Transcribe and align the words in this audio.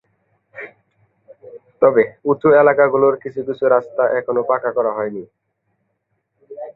তবে, 1.81 2.03
উঁচু 2.25 2.47
এলাকাগুলোর 2.61 3.15
কিছু 3.23 3.39
কিছু 3.45 3.63
রাস্তা 3.67 4.03
এখনো 4.19 4.41
পাঁকা 4.43 4.71
করা 4.71 4.91
হয়নি। 4.93 5.23